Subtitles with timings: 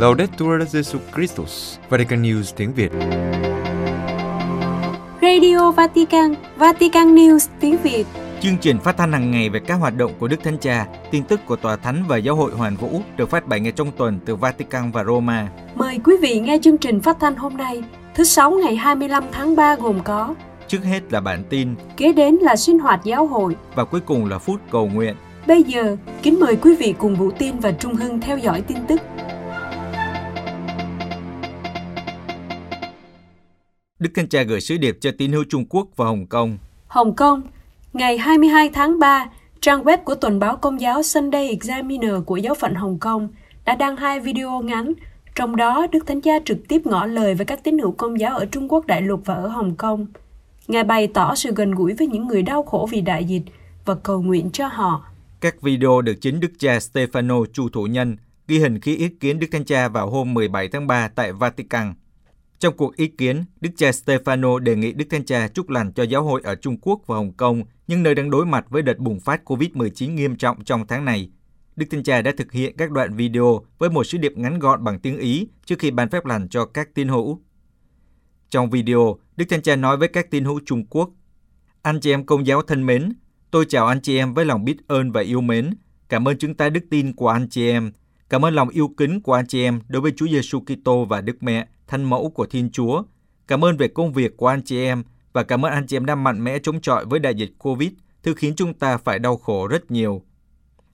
[0.00, 2.92] Laudetur Jesus Christus, Vatican News tiếng Việt.
[5.22, 8.06] Radio Vatican, Vatican News tiếng Việt.
[8.40, 11.24] Chương trình phát thanh hàng ngày về các hoạt động của Đức Thánh Cha, tin
[11.24, 14.18] tức của Tòa Thánh và Giáo hội Hoàn Vũ được phát 7 ngày trong tuần
[14.24, 15.48] từ Vatican và Roma.
[15.74, 17.82] Mời quý vị nghe chương trình phát thanh hôm nay,
[18.14, 20.34] thứ Sáu ngày 25 tháng 3 gồm có
[20.68, 24.26] Trước hết là bản tin Kế đến là sinh hoạt giáo hội và cuối cùng
[24.26, 25.14] là phút cầu nguyện.
[25.46, 28.78] Bây giờ, kính mời quý vị cùng Vũ Tin và Trung Hưng theo dõi tin
[28.88, 29.00] tức.
[34.00, 36.58] Đức Thánh Cha gửi sứ điệp cho tín hữu Trung Quốc và Hồng Kông.
[36.86, 37.42] Hồng Kông,
[37.92, 39.26] ngày 22 tháng 3,
[39.60, 43.28] trang web của tuần báo công giáo Sunday Examiner của giáo phận Hồng Kông
[43.64, 44.92] đã đăng hai video ngắn,
[45.34, 48.36] trong đó Đức Thánh Cha trực tiếp ngỏ lời với các tín hữu công giáo
[48.38, 50.06] ở Trung Quốc đại lục và ở Hồng Kông.
[50.68, 53.42] Ngài bày tỏ sự gần gũi với những người đau khổ vì đại dịch
[53.84, 55.04] và cầu nguyện cho họ.
[55.40, 58.16] Các video được chính Đức cha Stefano Chu Thủ Nhân
[58.48, 61.94] ghi hình khi ý kiến Đức Thánh Cha vào hôm 17 tháng 3 tại Vatican.
[62.60, 66.02] Trong cuộc ý kiến, Đức cha Stefano đề nghị Đức Thánh Cha chúc lành cho
[66.02, 68.98] giáo hội ở Trung Quốc và Hồng Kông, những nơi đang đối mặt với đợt
[68.98, 71.30] bùng phát COVID-19 nghiêm trọng trong tháng này.
[71.76, 74.84] Đức Thánh Cha đã thực hiện các đoạn video với một sứ điệp ngắn gọn
[74.84, 77.40] bằng tiếng Ý trước khi ban phép lành cho các tín hữu.
[78.50, 81.10] Trong video, Đức Thánh Cha nói với các tín hữu Trung Quốc,
[81.82, 83.12] Anh chị em công giáo thân mến,
[83.50, 85.70] tôi chào anh chị em với lòng biết ơn và yêu mến.
[86.08, 87.92] Cảm ơn chúng ta đức tin của anh chị em.
[88.28, 91.20] Cảm ơn lòng yêu kính của anh chị em đối với Chúa Giêsu Kitô và
[91.20, 93.02] Đức Mẹ, thân mẫu của Thiên Chúa.
[93.46, 95.02] Cảm ơn về công việc của anh chị em
[95.32, 97.90] và cảm ơn anh chị em đã mạnh mẽ chống chọi với đại dịch Covid,
[98.22, 100.22] thứ khiến chúng ta phải đau khổ rất nhiều.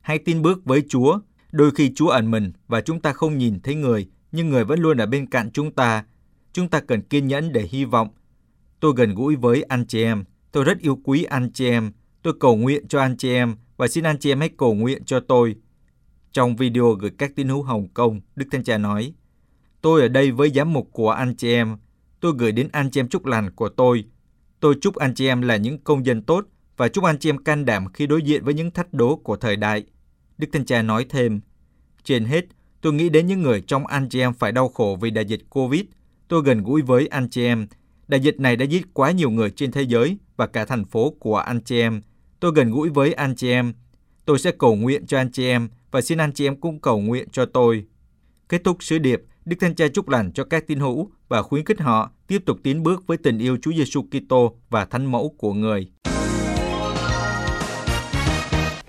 [0.01, 1.19] Hãy tin bước với Chúa.
[1.53, 4.81] Đôi khi Chúa ẩn mình và chúng ta không nhìn thấy người, nhưng người vẫn
[4.81, 6.05] luôn ở bên cạnh chúng ta.
[6.53, 8.09] Chúng ta cần kiên nhẫn để hy vọng.
[8.81, 10.25] Tôi gần gũi với anh chị em.
[10.53, 11.93] Tôi rất yêu quý anh chị em.
[12.23, 15.05] Tôi cầu nguyện cho anh chị em và xin anh chị em hãy cầu nguyện
[15.05, 15.57] cho tôi.
[16.33, 19.15] Trong video gửi các tín hữu Hồng Kông, Đức Thánh Cha nói,
[19.83, 21.77] Tôi ở đây với giám mục của anh chị em.
[22.21, 24.05] Tôi gửi đến anh chị em chúc lành của tôi.
[24.61, 26.45] Tôi chúc anh chị em là những công dân tốt
[26.77, 29.37] và chúc anh chị em can đảm khi đối diện với những thách đố của
[29.37, 29.85] thời đại.
[30.39, 31.41] Đức Thanh Cha nói thêm,
[32.05, 32.45] Trên hết,
[32.81, 35.51] tôi nghĩ đến những người trong anh chị em phải đau khổ vì đại dịch
[35.51, 35.83] Covid.
[36.29, 37.67] Tôi gần gũi với anh chị em.
[38.09, 41.11] Đại dịch này đã giết quá nhiều người trên thế giới và cả thành phố
[41.19, 42.03] của anh chị em.
[42.41, 43.75] Tôi gần gũi với anh chị em.
[44.25, 47.01] Tôi sẽ cầu nguyện cho anh chị em và xin anh chị em cũng cầu
[47.01, 47.85] nguyện cho tôi.
[48.49, 51.65] Kết thúc sứ điệp, Đức Thánh Cha chúc lành cho các tín hữu và khuyến
[51.65, 55.35] khích họ tiếp tục tiến bước với tình yêu Chúa Giêsu Kitô và Thánh mẫu
[55.39, 55.87] của người.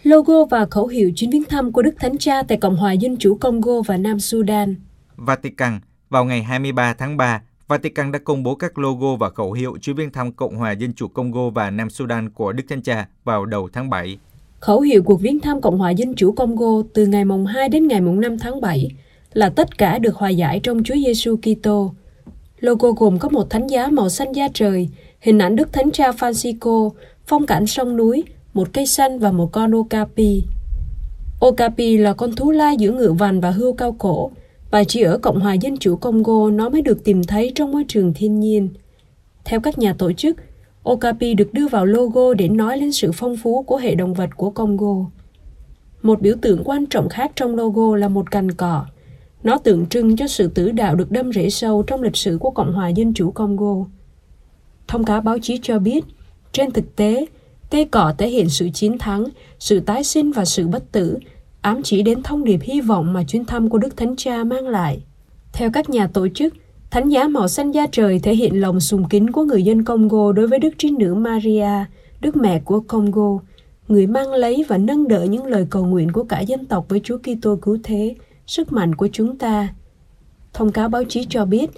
[0.04, 3.18] Logo và khẩu hiệu chuyến viếng thăm của Đức Thánh Cha tại Cộng hòa Dân
[3.18, 4.76] chủ Congo và Nam Sudan.
[5.16, 5.80] Vatican,
[6.10, 9.96] vào ngày 23 tháng 3, Vatican đã công bố các logo và khẩu hiệu chuyến
[9.96, 13.46] viếng thăm Cộng hòa Dân chủ Congo và Nam Sudan của Đức Thánh Cha vào
[13.46, 14.18] đầu tháng 7.
[14.60, 17.88] Khẩu hiệu cuộc viếng thăm Cộng hòa Dân chủ Congo từ ngày mùng 2 đến
[17.88, 18.92] ngày mùng 5 tháng 7
[19.34, 21.94] là tất cả được hòa giải trong Chúa Giêsu Kitô.
[22.60, 24.90] Logo gồm có một thánh giá màu xanh da trời,
[25.20, 26.90] hình ảnh Đức Thánh Cha Francisco,
[27.26, 28.24] phong cảnh sông núi,
[28.54, 30.44] một cây xanh và một con okapi.
[31.40, 34.32] Okapi là con thú lai giữa ngựa vằn và hươu cao cổ,
[34.72, 37.84] và chỉ ở Cộng hòa Dân chủ Congo nó mới được tìm thấy trong môi
[37.88, 38.70] trường thiên nhiên.
[39.46, 40.38] Theo các nhà tổ chức,
[40.84, 44.30] Okapi được đưa vào logo để nói lên sự phong phú của hệ động vật
[44.38, 44.96] của Congo.
[46.02, 48.86] Một biểu tượng quan trọng khác trong logo là một cành cỏ.
[49.48, 52.52] Nó tượng trưng cho sự tử đạo được đâm rễ sâu trong lịch sử của
[52.52, 53.86] Cộng hòa Dân chủ Congo.
[54.88, 56.06] Thông cáo báo chí cho biết,
[56.52, 57.26] trên thực tế,
[57.72, 59.26] cây cỏ thể hiện sự chiến thắng,
[59.60, 61.18] sự tái sinh và sự bất tử,
[61.62, 64.68] ám chỉ đến thông điệp hy vọng mà chuyến thăm của Đức Thánh Cha mang
[64.68, 65.00] lại.
[65.54, 66.54] Theo các nhà tổ chức,
[66.92, 70.32] thánh giá màu xanh da trời thể hiện lòng sùng kính của người dân Congo
[70.32, 71.86] đối với Đức Trinh Nữ Maria,
[72.22, 73.40] Đức Mẹ của Congo,
[73.88, 77.02] người mang lấy và nâng đỡ những lời cầu nguyện của cả dân tộc với
[77.04, 78.16] Chúa Kitô cứu thế,
[78.48, 79.74] sức mạnh của chúng ta.
[80.54, 81.70] Thông cáo báo chí cho biết,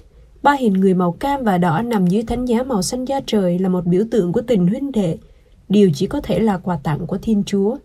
[0.43, 3.59] ba hình người màu cam và đỏ nằm dưới thánh giá màu xanh da trời
[3.59, 5.17] là một biểu tượng của tình huynh đệ,
[5.69, 7.77] điều chỉ có thể là quà tặng của Thiên Chúa.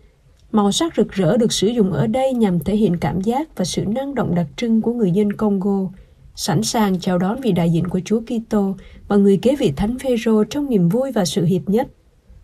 [0.52, 3.64] Màu sắc rực rỡ được sử dụng ở đây nhằm thể hiện cảm giác và
[3.64, 5.88] sự năng động đặc trưng của người dân Congo,
[6.34, 8.76] sẵn sàng chào đón vị đại diện của Chúa Kitô
[9.08, 11.88] và người kế vị Thánh Phêrô trong niềm vui và sự hiệp nhất.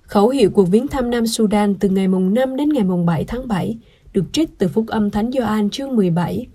[0.03, 3.25] Khẩu hiệu cuộc viếng thăm Nam Sudan từ ngày mùng 5 đến ngày mùng 7
[3.25, 3.79] tháng 7
[4.13, 6.47] được trích từ Phúc âm Thánh Gioan chương 17.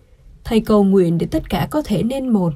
[0.43, 2.53] Thầy cầu nguyện để tất cả có thể nên một.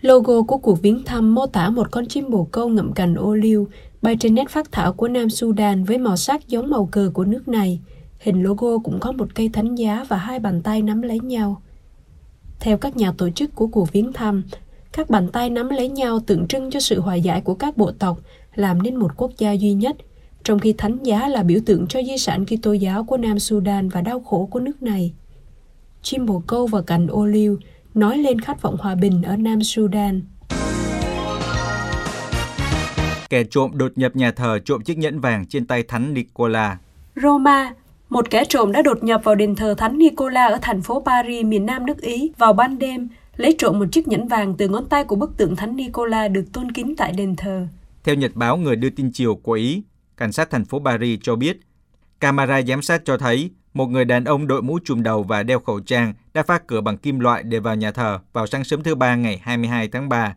[0.00, 3.34] Logo của cuộc viếng thăm mô tả một con chim bồ câu ngậm cành ô
[3.34, 3.68] liu
[4.02, 7.24] bay trên nét phát thảo của Nam Sudan với màu sắc giống màu cờ của
[7.24, 7.80] nước này.
[8.18, 11.62] Hình logo cũng có một cây thánh giá và hai bàn tay nắm lấy nhau.
[12.60, 14.42] Theo các nhà tổ chức của cuộc viếng thăm,
[14.92, 17.92] các bàn tay nắm lấy nhau tượng trưng cho sự hòa giải của các bộ
[17.92, 18.18] tộc,
[18.54, 19.96] làm nên một quốc gia duy nhất,
[20.44, 23.88] trong khi thánh giá là biểu tượng cho di sản Kitô giáo của Nam Sudan
[23.88, 25.12] và đau khổ của nước này.
[26.02, 27.58] Chim bồ câu và cành ô liu
[27.94, 30.22] nói lên khát vọng hòa bình ở Nam Sudan.
[33.30, 36.78] Kẻ trộm đột nhập nhà thờ trộm chiếc nhẫn vàng trên tay Thánh Nicola.
[37.22, 37.74] Roma,
[38.08, 41.46] một kẻ trộm đã đột nhập vào đền thờ Thánh Nicola ở thành phố Paris,
[41.46, 44.88] miền Nam nước Ý vào ban đêm, lấy trộm một chiếc nhẫn vàng từ ngón
[44.88, 47.66] tay của bức tượng Thánh Nicola được tôn kính tại đền thờ.
[48.04, 49.82] Theo nhật báo người đưa tin chiều của Ý,
[50.20, 51.60] cảnh sát thành phố Paris cho biết,
[52.20, 55.60] camera giám sát cho thấy một người đàn ông đội mũ trùm đầu và đeo
[55.60, 58.82] khẩu trang đã phá cửa bằng kim loại để vào nhà thờ vào sáng sớm
[58.82, 60.36] thứ Ba ngày 22 tháng 3.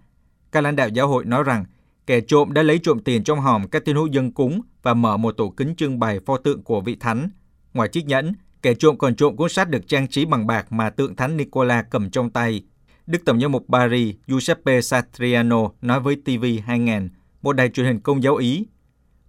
[0.52, 1.66] Các lãnh đạo giáo hội nói rằng
[2.08, 5.18] kẻ trộm đã lấy trộm tiền trong hòm các tín hữu dân cúng và mở
[5.18, 7.30] một tủ kính trưng bày pho tượng của vị thánh.
[7.74, 10.90] Ngoài chiếc nhẫn, kẻ trộm còn trộm cuốn sách được trang trí bằng bạc mà
[10.90, 12.64] tượng thánh Nicola cầm trong tay.
[13.08, 17.10] Đức Tổng giám mục Paris Giuseppe Satriano nói với TV 2000,
[17.42, 18.66] một đài truyền hình công giáo Ý,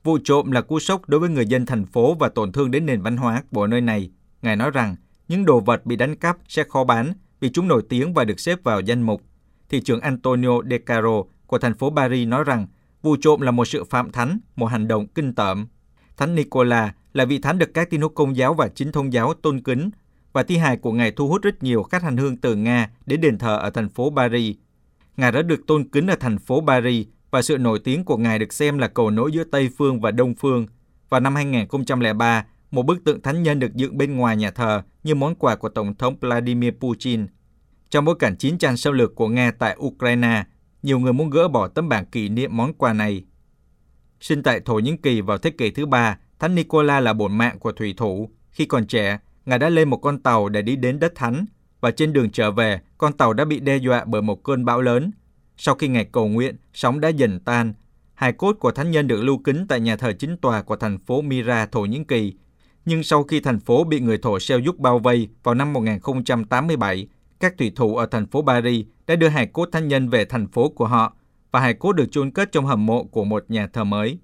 [0.05, 2.87] vụ trộm là cú sốc đối với người dân thành phố và tổn thương đến
[2.87, 4.11] nền văn hóa của nơi này.
[4.43, 4.97] Ngài nói rằng,
[5.29, 8.41] những đồ vật bị đánh cắp sẽ khó bán vì chúng nổi tiếng và được
[8.41, 9.23] xếp vào danh mục.
[9.69, 12.67] Thị trưởng Antonio De Caro của thành phố Paris nói rằng,
[13.03, 15.67] vụ trộm là một sự phạm thánh, một hành động kinh tởm.
[16.17, 19.35] Thánh Nicola là vị thánh được các tín hữu công giáo và chính thông giáo
[19.35, 19.91] tôn kính
[20.33, 23.21] và thi hài của Ngài thu hút rất nhiều khách hành hương từ Nga đến
[23.21, 24.56] đền thờ ở thành phố Paris.
[25.17, 28.38] Ngài đã được tôn kính ở thành phố Paris và sự nổi tiếng của Ngài
[28.38, 30.66] được xem là cầu nối giữa Tây Phương và Đông Phương.
[31.08, 35.14] Vào năm 2003, một bức tượng thánh nhân được dựng bên ngoài nhà thờ như
[35.14, 37.26] món quà của Tổng thống Vladimir Putin.
[37.90, 40.44] Trong bối cảnh chiến tranh xâm lược của Nga tại Ukraine,
[40.82, 43.25] nhiều người muốn gỡ bỏ tấm bảng kỷ niệm món quà này.
[44.20, 47.58] Sinh tại Thổ Nhĩ Kỳ vào thế kỷ thứ ba, Thánh Nicola là bổn mạng
[47.58, 48.31] của thủy thủ.
[48.50, 51.46] Khi còn trẻ, Ngài đã lên một con tàu để đi đến đất thánh,
[51.81, 54.81] và trên đường trở về, con tàu đã bị đe dọa bởi một cơn bão
[54.81, 55.10] lớn.
[55.56, 57.75] Sau khi ngày cầu nguyện, sóng đã dần tan.
[58.15, 60.99] Hài cốt của thánh nhân được lưu kính tại nhà thờ chính tòa của thành
[60.99, 62.35] phố Mira, Thổ Nhĩ Kỳ.
[62.85, 67.09] Nhưng sau khi thành phố bị người Thổ xeo giúp bao vây vào năm 1087,
[67.41, 70.47] các thủy thủ ở thành phố Paris đã đưa hài cốt thánh nhân về thành
[70.47, 71.17] phố của họ
[71.53, 74.19] và hài cốt được chôn cất trong hầm mộ của một nhà thờ mới.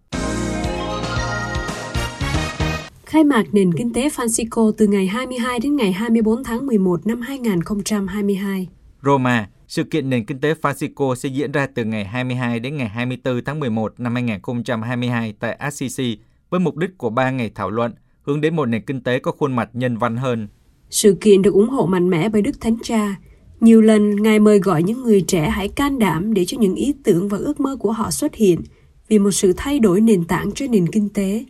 [3.06, 7.20] Khai mạc nền kinh tế Francisco từ ngày 22 đến ngày 24 tháng 11 năm
[7.20, 8.68] 2022.
[9.04, 12.88] Roma, sự kiện nền kinh tế Francisco sẽ diễn ra từ ngày 22 đến ngày
[12.88, 16.18] 24 tháng 11 năm 2022 tại Assisi
[16.50, 19.32] với mục đích của 3 ngày thảo luận hướng đến một nền kinh tế có
[19.32, 20.48] khuôn mặt nhân văn hơn.
[20.90, 23.16] Sự kiện được ủng hộ mạnh mẽ bởi Đức Thánh Cha.
[23.60, 26.94] Nhiều lần Ngài mời gọi những người trẻ hãy can đảm để cho những ý
[27.04, 28.60] tưởng và ước mơ của họ xuất hiện
[29.08, 31.44] vì một sự thay đổi nền tảng cho nền kinh tế.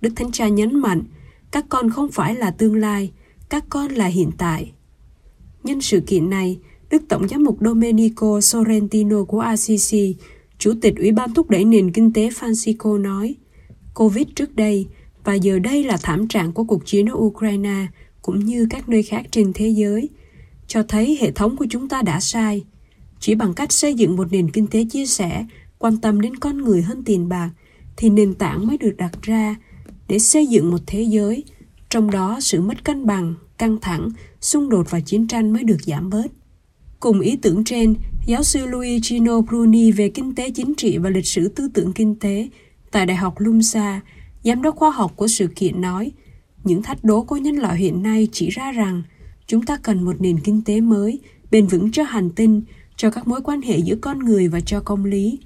[0.00, 1.02] Đức Thánh Cha nhấn mạnh,
[1.52, 3.12] các con không phải là tương lai,
[3.48, 4.72] các con là hiện tại.
[5.62, 6.58] Nhân sự kiện này,
[6.94, 10.16] Đức Tổng giám mục Domenico Sorrentino của Assisi,
[10.58, 13.34] Chủ tịch Ủy ban thúc đẩy nền kinh tế Francisco nói,
[13.94, 14.86] Covid trước đây
[15.24, 17.86] và giờ đây là thảm trạng của cuộc chiến ở Ukraine
[18.22, 20.08] cũng như các nơi khác trên thế giới,
[20.66, 22.64] cho thấy hệ thống của chúng ta đã sai.
[23.20, 25.46] Chỉ bằng cách xây dựng một nền kinh tế chia sẻ,
[25.78, 27.50] quan tâm đến con người hơn tiền bạc,
[27.96, 29.56] thì nền tảng mới được đặt ra
[30.08, 31.44] để xây dựng một thế giới,
[31.90, 34.08] trong đó sự mất cân bằng, căng thẳng,
[34.40, 36.26] xung đột và chiến tranh mới được giảm bớt.
[37.04, 37.94] Cùng ý tưởng trên,
[38.26, 42.14] giáo sư Luigino Bruni về kinh tế chính trị và lịch sử tư tưởng kinh
[42.18, 42.48] tế
[42.90, 44.00] tại Đại học Lumsa,
[44.44, 46.12] giám đốc khoa học của sự kiện nói,
[46.64, 49.02] những thách đố của nhân loại hiện nay chỉ ra rằng
[49.46, 51.20] chúng ta cần một nền kinh tế mới,
[51.50, 52.62] bền vững cho hành tinh,
[52.96, 55.38] cho các mối quan hệ giữa con người và cho công lý.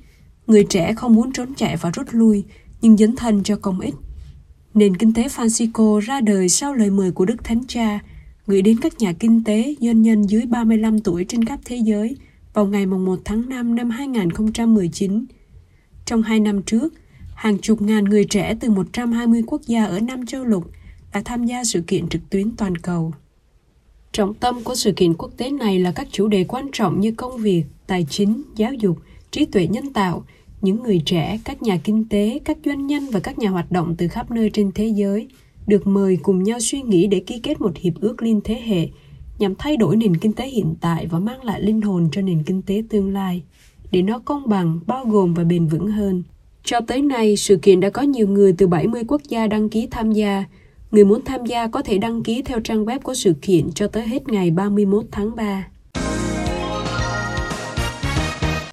[0.47, 2.45] Người trẻ không muốn trốn chạy và rút lui,
[2.81, 3.95] nhưng dấn thân cho công ích.
[4.75, 7.99] Nền kinh tế Francisco ra đời sau lời mời của Đức Thánh Cha,
[8.49, 12.17] gửi đến các nhà kinh tế, doanh nhân dưới 35 tuổi trên khắp thế giới
[12.55, 15.25] vào ngày 1 tháng 5 năm 2019.
[16.05, 16.95] Trong hai năm trước,
[17.35, 20.71] hàng chục ngàn người trẻ từ 120 quốc gia ở năm châu lục
[21.15, 23.13] đã tham gia sự kiện trực tuyến toàn cầu.
[24.13, 27.13] Trọng tâm của sự kiện quốc tế này là các chủ đề quan trọng như
[27.13, 28.99] công việc, tài chính, giáo dục,
[29.31, 30.25] trí tuệ nhân tạo,
[30.61, 33.95] những người trẻ, các nhà kinh tế, các doanh nhân và các nhà hoạt động
[33.99, 35.29] từ khắp nơi trên thế giới
[35.69, 38.89] được mời cùng nhau suy nghĩ để ký kết một hiệp ước liên thế hệ
[39.39, 42.43] nhằm thay đổi nền kinh tế hiện tại và mang lại linh hồn cho nền
[42.43, 43.43] kinh tế tương lai
[43.91, 46.23] để nó công bằng, bao gồm và bền vững hơn.
[46.65, 49.89] Cho tới nay, sự kiện đã có nhiều người từ 70 quốc gia đăng ký
[49.91, 50.45] tham gia.
[50.91, 53.89] Người muốn tham gia có thể đăng ký theo trang web của sự kiện cho
[53.89, 55.69] tới hết ngày 31 tháng 3.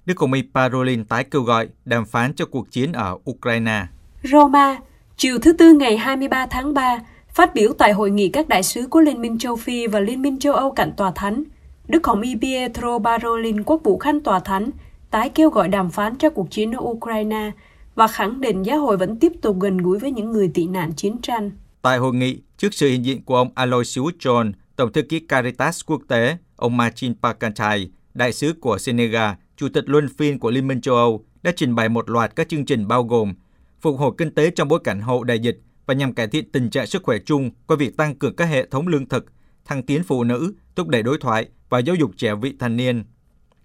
[0.06, 3.86] Đức Hồng Y Parolin tái kêu gọi đàm phán cho cuộc chiến ở Ukraine.
[4.22, 4.78] Roma,
[5.16, 8.86] chiều thứ Tư ngày 23 tháng 3, phát biểu tại hội nghị các đại sứ
[8.86, 11.44] của Liên minh châu Phi và Liên minh châu Âu cạnh Tòa Thánh,
[11.88, 14.70] Đức Hồng Y Pietro Parolin, quốc vụ khanh Tòa Thánh,
[15.10, 17.50] tái kêu gọi đàm phán cho cuộc chiến ở Ukraine
[17.94, 20.92] và khẳng định giáo hội vẫn tiếp tục gần gũi với những người tị nạn
[20.96, 21.50] chiến tranh.
[21.82, 25.80] Tại hội nghị, trước sự hiện diện của ông Aloysius John, Tổng thư ký Caritas
[25.86, 30.66] quốc tế, ông Martin Pakantai, đại sứ của Senegal, chủ tịch luân phiên của Liên
[30.66, 33.34] minh châu Âu, đã trình bày một loạt các chương trình bao gồm
[33.80, 36.70] phục hồi kinh tế trong bối cảnh hậu đại dịch và nhằm cải thiện tình
[36.70, 39.26] trạng sức khỏe chung qua việc tăng cường các hệ thống lương thực,
[39.64, 43.04] thăng tiến phụ nữ, thúc đẩy đối thoại và giáo dục trẻ vị thành niên.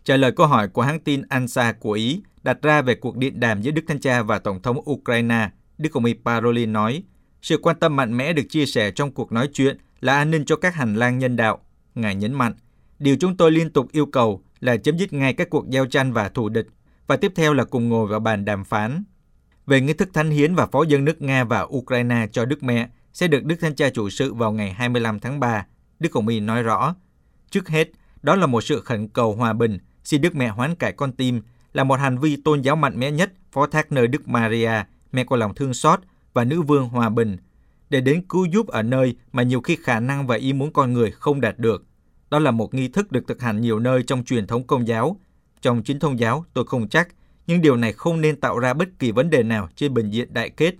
[0.03, 3.39] Trả lời câu hỏi của hãng tin ANSA của Ý đặt ra về cuộc điện
[3.39, 7.03] đàm giữa Đức Thanh Cha và Tổng thống Ukraine, Đức Hồng Y Parolin nói,
[7.41, 10.45] sự quan tâm mạnh mẽ được chia sẻ trong cuộc nói chuyện là an ninh
[10.45, 11.59] cho các hành lang nhân đạo.
[11.95, 12.53] Ngài nhấn mạnh,
[12.99, 16.13] điều chúng tôi liên tục yêu cầu là chấm dứt ngay các cuộc giao tranh
[16.13, 16.67] và thù địch,
[17.07, 19.03] và tiếp theo là cùng ngồi vào bàn đàm phán.
[19.65, 22.89] Về nghi thức thánh hiến và phó dân nước Nga và Ukraine cho Đức Mẹ
[23.13, 25.65] sẽ được Đức Thánh Cha chủ sự vào ngày 25 tháng 3,
[25.99, 26.95] Đức Hồng Y nói rõ.
[27.49, 27.91] Trước hết,
[28.23, 31.41] đó là một sự khẩn cầu hòa bình, xin Đức Mẹ hoán cải con tim,
[31.73, 34.71] là một hành vi tôn giáo mạnh mẽ nhất phó thác nơi Đức Maria,
[35.11, 35.99] mẹ của lòng thương xót
[36.33, 37.37] và nữ vương hòa bình,
[37.89, 40.93] để đến cứu giúp ở nơi mà nhiều khi khả năng và ý muốn con
[40.93, 41.85] người không đạt được.
[42.29, 45.19] Đó là một nghi thức được thực hành nhiều nơi trong truyền thống công giáo.
[45.61, 47.07] Trong chính thông giáo, tôi không chắc,
[47.51, 50.33] nhưng điều này không nên tạo ra bất kỳ vấn đề nào trên bình diện
[50.33, 50.75] đại kết.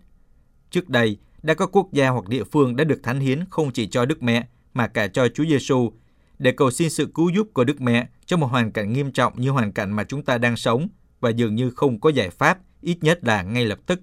[0.70, 3.88] Trước đây, đã có quốc gia hoặc địa phương đã được thánh hiến không chỉ
[3.88, 5.92] cho Đức Mẹ mà cả cho Chúa Giêsu
[6.40, 9.42] để cầu xin sự cứu giúp của Đức Mẹ trong một hoàn cảnh nghiêm trọng
[9.42, 10.88] như hoàn cảnh mà chúng ta đang sống
[11.20, 14.02] và dường như không có giải pháp, ít nhất là ngay lập tức.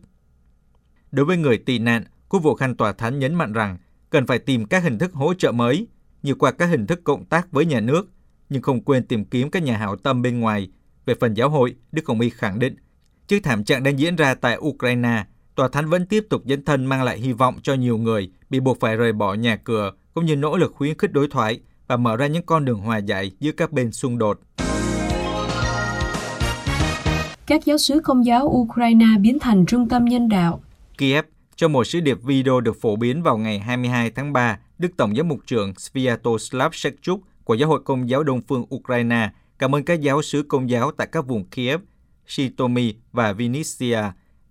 [1.13, 3.79] Đối với người tị nạn, Quốc vụ Khanh Tòa Thánh nhấn mạnh rằng
[4.11, 5.87] cần phải tìm các hình thức hỗ trợ mới,
[6.23, 8.09] như qua các hình thức cộng tác với nhà nước,
[8.49, 10.69] nhưng không quên tìm kiếm các nhà hảo tâm bên ngoài.
[11.09, 12.77] Về phần giáo hội, Đức Hồng Y khẳng định,
[13.27, 15.25] trước thảm trạng đang diễn ra tại Ukraine,
[15.55, 18.61] Tòa Thánh vẫn tiếp tục dấn thân mang lại hy vọng cho nhiều người bị
[18.61, 21.97] buộc phải rời bỏ nhà cửa, cũng như nỗ lực khuyến khích đối thoại và
[21.97, 24.41] mở ra những con đường hòa giải giữa các bên xung đột.
[27.47, 30.61] Các giáo sứ công giáo Ukraine biến thành trung tâm nhân đạo.
[30.99, 31.25] Kiev,
[31.57, 35.17] trong một sứ điệp video được phổ biến vào ngày 22 tháng 3, Đức Tổng
[35.17, 39.85] giám mục trưởng Sviatoslav Shevchuk của Giáo hội Công giáo Đông phương Ukraine cảm ơn
[39.85, 41.81] các giáo sứ công giáo tại các vùng Kiev,
[42.27, 44.03] Shitomi và Vinnytsia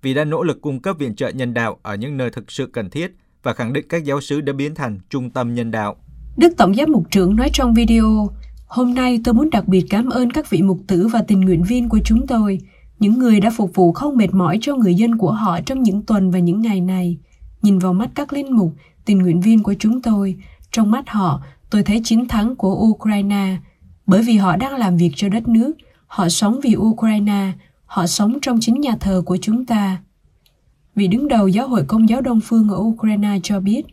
[0.02, 2.66] vì đã nỗ lực cung cấp viện trợ nhân đạo ở những nơi thực sự
[2.66, 5.96] cần thiết và khẳng định các giáo sứ đã biến thành trung tâm nhân đạo.
[6.38, 8.30] Đức Tổng giám mục trưởng nói trong video,
[8.68, 11.64] Hôm nay tôi muốn đặc biệt cảm ơn các vị mục tử và tình nguyện
[11.64, 12.60] viên của chúng tôi,
[13.00, 16.06] những người đã phục vụ không mệt mỏi cho người dân của họ trong những
[16.06, 17.18] tuần và những ngày này.
[17.62, 18.74] Nhìn vào mắt các linh mục,
[19.06, 20.36] tình nguyện viên của chúng tôi,
[20.72, 23.58] trong mắt họ, tôi thấy chiến thắng của Ukraine,
[24.08, 25.74] bởi vì họ đang làm việc cho đất nước,
[26.08, 27.52] họ sống vì Ukraine,
[27.86, 30.02] họ sống trong chính nhà thờ của chúng ta.
[30.96, 33.86] Vị đứng đầu giáo hội công giáo Đông Phương ở Ukraine cho biết,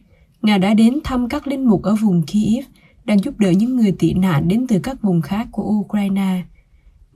[0.43, 2.65] Ngài đã đến thăm các linh mục ở vùng Kiev,
[3.05, 6.43] đang giúp đỡ những người tị nạn đến từ các vùng khác của Ukraine.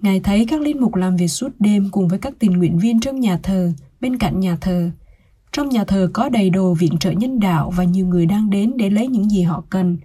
[0.00, 3.00] Ngài thấy các linh mục làm việc suốt đêm cùng với các tình nguyện viên
[3.00, 4.90] trong nhà thờ, bên cạnh nhà thờ.
[5.52, 8.72] Trong nhà thờ có đầy đồ viện trợ nhân đạo và nhiều người đang đến
[8.76, 9.96] để lấy những gì họ cần.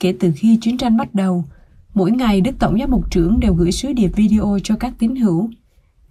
[0.00, 1.44] Kể từ khi chiến tranh bắt đầu,
[1.94, 5.16] mỗi ngày Đức Tổng giám mục trưởng đều gửi sứ điệp video cho các tín
[5.16, 5.50] hữu.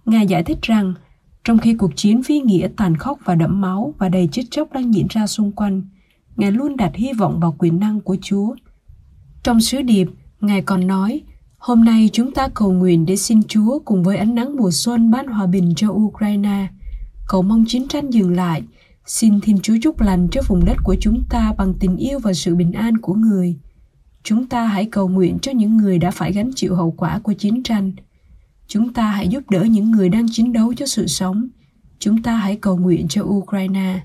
[0.04, 0.94] Ngài giải thích rằng,
[1.44, 4.72] trong khi cuộc chiến phi nghĩa tàn khốc và đẫm máu và đầy chết chóc
[4.72, 5.82] đang diễn ra xung quanh,
[6.36, 8.54] Ngài luôn đặt hy vọng vào quyền năng của Chúa.
[9.42, 10.08] Trong sứ điệp,
[10.40, 11.20] Ngài còn nói,
[11.58, 15.10] hôm nay chúng ta cầu nguyện để xin Chúa cùng với ánh nắng mùa xuân
[15.10, 16.68] ban hòa bình cho Ukraine.
[17.28, 18.62] Cầu mong chiến tranh dừng lại,
[19.06, 22.32] xin Thiên Chúa chúc lành cho vùng đất của chúng ta bằng tình yêu và
[22.32, 23.56] sự bình an của người.
[24.22, 27.32] Chúng ta hãy cầu nguyện cho những người đã phải gánh chịu hậu quả của
[27.32, 27.92] chiến tranh.
[28.66, 31.48] Chúng ta hãy giúp đỡ những người đang chiến đấu cho sự sống.
[31.98, 34.00] Chúng ta hãy cầu nguyện cho Ukraine.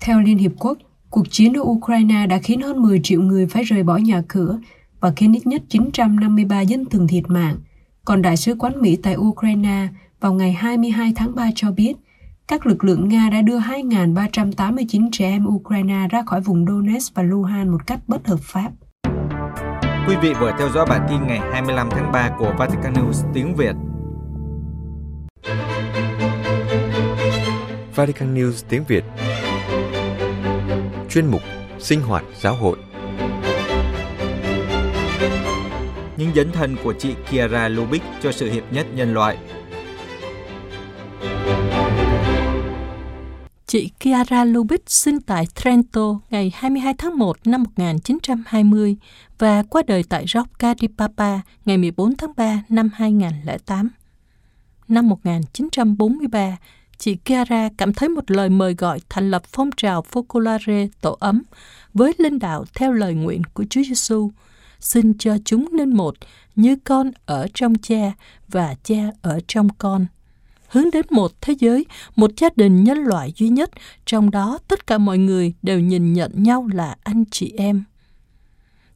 [0.00, 0.78] Theo Liên Hiệp Quốc,
[1.12, 4.58] Cuộc chiến ở Ukraine đã khiến hơn 10 triệu người phải rời bỏ nhà cửa
[5.00, 7.56] và khiến ít nhất 953 dân thường thiệt mạng.
[8.04, 9.88] Còn Đại sứ quán Mỹ tại Ukraine
[10.20, 11.96] vào ngày 22 tháng 3 cho biết,
[12.48, 17.22] các lực lượng Nga đã đưa 2.389 trẻ em Ukraine ra khỏi vùng Donetsk và
[17.22, 18.70] Luhansk một cách bất hợp pháp.
[20.08, 23.54] Quý vị vừa theo dõi bản tin ngày 25 tháng 3 của Vatican News tiếng
[23.54, 23.74] Việt.
[27.94, 29.04] Vatican News tiếng Việt
[31.10, 31.40] chuyên mục
[31.78, 32.76] Sinh hoạt giáo hội.
[36.16, 39.38] Những dấn thân của chị Kiara Lubick cho sự hiệp nhất nhân loại.
[43.72, 48.96] Chị Chiara Lubitz sinh tại Trento ngày 22 tháng 1 năm 1920
[49.38, 53.88] và qua đời tại Rocca di Papa ngày 14 tháng 3 năm 2008.
[54.88, 56.56] Năm 1943,
[56.98, 61.42] chị Chiara cảm thấy một lời mời gọi thành lập phong trào Focolare tổ ấm
[61.94, 64.30] với linh đạo theo lời nguyện của Chúa Giêsu,
[64.80, 66.14] xin cho chúng nên một
[66.56, 68.12] như con ở trong cha
[68.48, 70.06] và cha ở trong con.
[70.72, 71.86] Hướng đến một thế giới,
[72.16, 73.70] một gia đình nhân loại duy nhất,
[74.06, 77.84] trong đó tất cả mọi người đều nhìn nhận nhau là anh chị em.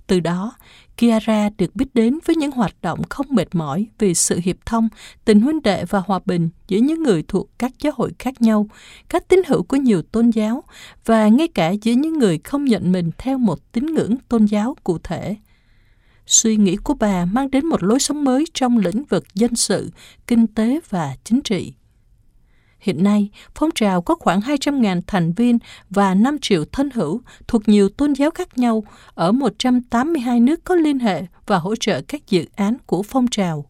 [0.06, 0.52] Từ đó,
[0.96, 4.88] Kiara được biết đến với những hoạt động không mệt mỏi vì sự hiệp thông,
[5.24, 8.66] tình huynh đệ và hòa bình giữa những người thuộc các giáo hội khác nhau,
[9.08, 10.64] các tín hữu của nhiều tôn giáo
[11.04, 14.76] và ngay cả giữa những người không nhận mình theo một tín ngưỡng tôn giáo
[14.84, 15.36] cụ thể.
[16.26, 19.90] Suy nghĩ của bà mang đến một lối sống mới trong lĩnh vực dân sự,
[20.26, 21.72] kinh tế và chính trị.
[22.80, 25.58] Hiện nay, phong trào có khoảng 200.000 thành viên
[25.90, 30.74] và 5 triệu thân hữu thuộc nhiều tôn giáo khác nhau ở 182 nước có
[30.74, 33.64] liên hệ và hỗ trợ các dự án của phong trào.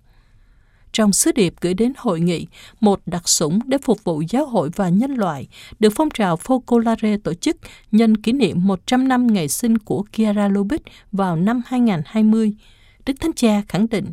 [0.97, 2.47] Trong sứ điệp gửi đến hội nghị,
[2.81, 5.47] một đặc sủng để phục vụ giáo hội và nhân loại
[5.79, 7.57] được phong trào Focolare tổ chức
[7.93, 12.53] nhân kỷ niệm 100 năm ngày sinh của Chiara Lubitsch vào năm 2020.
[13.07, 14.13] Đức Thánh Cha khẳng định,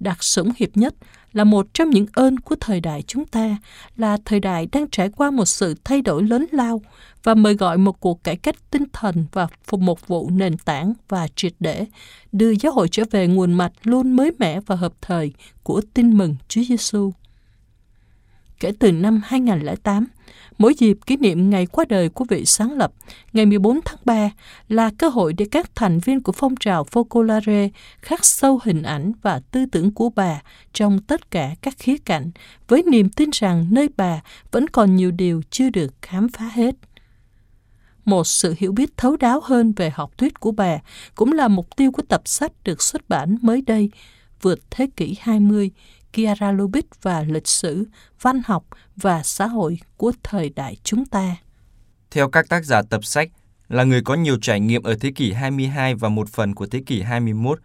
[0.00, 0.94] đặc sủng hiệp nhất
[1.32, 3.56] là một trong những ơn của thời đại chúng ta,
[3.96, 6.80] là thời đại đang trải qua một sự thay đổi lớn lao
[7.22, 10.92] và mời gọi một cuộc cải cách tinh thần và phục một vụ nền tảng
[11.08, 11.86] và triệt để,
[12.32, 15.32] đưa giáo hội trở về nguồn mạch luôn mới mẻ và hợp thời
[15.62, 17.12] của tin mừng Chúa Giêsu.
[18.60, 20.06] Kể từ năm 2008,
[20.60, 22.92] Mỗi dịp kỷ niệm ngày qua đời của vị sáng lập,
[23.32, 24.30] ngày 14 tháng 3
[24.68, 27.68] là cơ hội để các thành viên của phong trào Focolare
[28.02, 32.30] khắc sâu hình ảnh và tư tưởng của bà trong tất cả các khía cạnh,
[32.68, 36.74] với niềm tin rằng nơi bà vẫn còn nhiều điều chưa được khám phá hết.
[38.04, 40.78] Một sự hiểu biết thấu đáo hơn về học thuyết của bà
[41.14, 43.90] cũng là mục tiêu của tập sách được xuất bản mới đây,
[44.42, 45.70] vượt thế kỷ 20,
[46.12, 47.86] Kiara Lubitsch và lịch sử,
[48.20, 48.64] văn học
[48.96, 51.36] và xã hội của thời đại chúng ta.
[52.10, 53.30] Theo các tác giả tập sách,
[53.68, 56.82] là người có nhiều trải nghiệm ở thế kỷ 22 và một phần của thế
[56.86, 57.60] kỷ 21,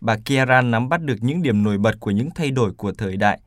[0.00, 3.16] bà Kiara nắm bắt được những điểm nổi bật của những thay đổi của thời
[3.16, 3.40] đại.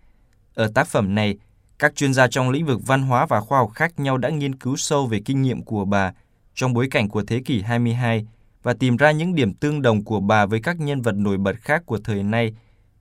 [0.56, 1.38] Ở tác phẩm này,
[1.80, 4.56] các chuyên gia trong lĩnh vực văn hóa và khoa học khác nhau đã nghiên
[4.56, 6.14] cứu sâu về kinh nghiệm của bà
[6.56, 8.28] trong bối cảnh của thế kỷ 22
[8.64, 11.56] và tìm ra những điểm tương đồng của bà với các nhân vật nổi bật
[11.62, 12.54] khác của thời nay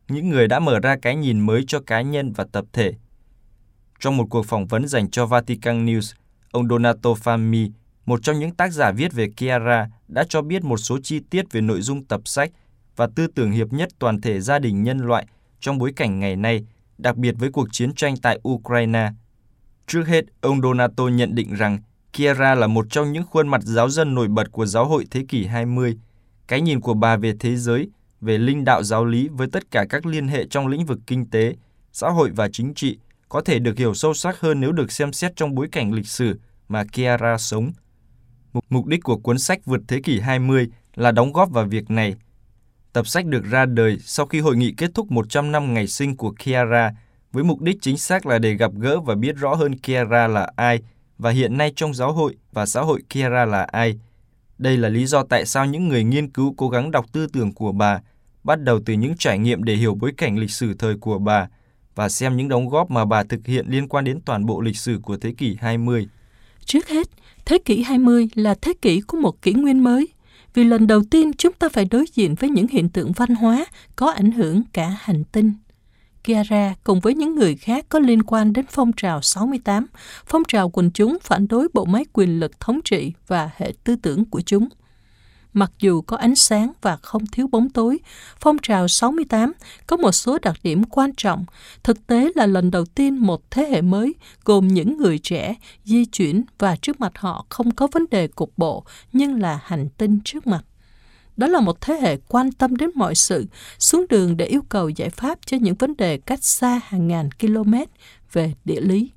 [0.08, 2.92] những người đã mở ra cái nhìn mới cho cá nhân và tập thể.
[4.00, 6.14] Trong một cuộc phỏng vấn dành cho Vatican News,
[6.50, 7.70] ông Donato Fami,
[8.06, 11.52] một trong những tác giả viết về Chiara, đã cho biết một số chi tiết
[11.52, 12.50] về nội dung tập sách
[12.96, 15.26] và tư tưởng hiệp nhất toàn thể gia đình nhân loại
[15.60, 16.66] trong bối cảnh ngày nay,
[16.98, 19.10] đặc biệt với cuộc chiến tranh tại Ukraine.
[19.86, 21.78] Trước hết, ông Donato nhận định rằng
[22.12, 25.24] Chiara là một trong những khuôn mặt giáo dân nổi bật của giáo hội thế
[25.28, 25.98] kỷ 20.
[26.48, 27.88] Cái nhìn của bà về thế giới
[28.22, 31.30] về linh đạo giáo lý với tất cả các liên hệ trong lĩnh vực kinh
[31.30, 31.54] tế,
[31.92, 35.12] xã hội và chính trị có thể được hiểu sâu sắc hơn nếu được xem
[35.12, 37.72] xét trong bối cảnh lịch sử mà Chiara sống.
[38.70, 42.14] Mục đích của cuốn sách vượt thế kỷ 20 là đóng góp vào việc này.
[42.92, 46.16] Tập sách được ra đời sau khi hội nghị kết thúc 100 năm ngày sinh
[46.16, 46.90] của Chiara
[47.32, 50.50] với mục đích chính xác là để gặp gỡ và biết rõ hơn Chiara là
[50.56, 50.80] ai
[51.18, 53.98] và hiện nay trong giáo hội và xã hội Chiara là ai.
[54.58, 57.52] Đây là lý do tại sao những người nghiên cứu cố gắng đọc tư tưởng
[57.52, 58.00] của bà
[58.44, 61.48] bắt đầu từ những trải nghiệm để hiểu bối cảnh lịch sử thời của bà
[61.94, 64.76] và xem những đóng góp mà bà thực hiện liên quan đến toàn bộ lịch
[64.76, 66.08] sử của thế kỷ 20.
[66.64, 67.08] Trước hết,
[67.44, 70.08] thế kỷ 20 là thế kỷ của một kỷ nguyên mới,
[70.54, 73.66] vì lần đầu tiên chúng ta phải đối diện với những hiện tượng văn hóa
[73.96, 75.52] có ảnh hưởng cả hành tinh.
[76.24, 79.86] Chiara cùng với những người khác có liên quan đến phong trào 68,
[80.26, 83.96] phong trào quần chúng phản đối bộ máy quyền lực thống trị và hệ tư
[83.96, 84.68] tưởng của chúng–
[85.52, 87.98] Mặc dù có ánh sáng và không thiếu bóng tối,
[88.40, 89.52] phong trào 68
[89.86, 91.44] có một số đặc điểm quan trọng.
[91.82, 96.04] Thực tế là lần đầu tiên một thế hệ mới gồm những người trẻ di
[96.04, 100.18] chuyển và trước mặt họ không có vấn đề cục bộ nhưng là hành tinh
[100.24, 100.64] trước mặt.
[101.36, 103.46] Đó là một thế hệ quan tâm đến mọi sự,
[103.78, 107.28] xuống đường để yêu cầu giải pháp cho những vấn đề cách xa hàng ngàn
[107.40, 107.74] km
[108.32, 109.10] về địa lý.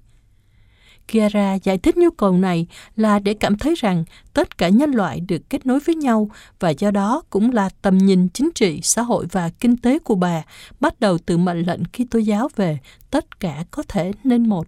[1.07, 5.19] Kiara giải thích nhu cầu này là để cảm thấy rằng tất cả nhân loại
[5.19, 9.01] được kết nối với nhau và do đó cũng là tầm nhìn chính trị, xã
[9.01, 10.43] hội và kinh tế của bà
[10.79, 12.77] bắt đầu từ mệnh lệnh Kitô giáo về
[13.11, 14.67] tất cả có thể nên một.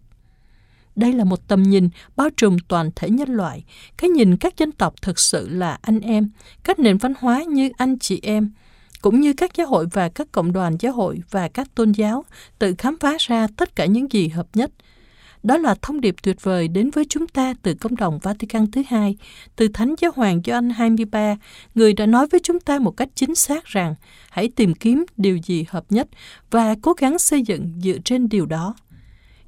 [0.95, 3.63] Đây là một tầm nhìn bao trùm toàn thể nhân loại,
[3.97, 6.29] cái nhìn các dân tộc thực sự là anh em,
[6.63, 8.51] các nền văn hóa như anh chị em,
[9.01, 12.25] cũng như các giáo hội và các cộng đoàn giáo hội và các tôn giáo
[12.59, 14.71] tự khám phá ra tất cả những gì hợp nhất–
[15.43, 18.81] đó là thông điệp tuyệt vời đến với chúng ta từ công đồng Vatican thứ
[18.87, 19.17] hai,
[19.55, 21.37] từ Thánh Giáo Hoàng Gioan 23,
[21.75, 23.95] người đã nói với chúng ta một cách chính xác rằng
[24.29, 26.07] hãy tìm kiếm điều gì hợp nhất
[26.51, 28.75] và cố gắng xây dựng dựa trên điều đó.